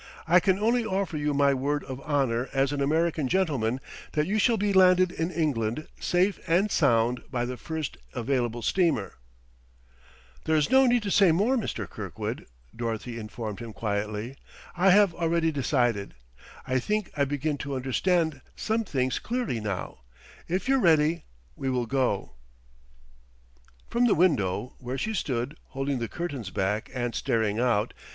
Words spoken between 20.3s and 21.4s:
If you're ready,